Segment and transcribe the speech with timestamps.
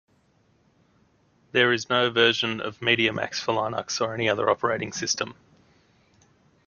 [1.51, 5.35] There is no version of MediaMax for Linux or any other operating system.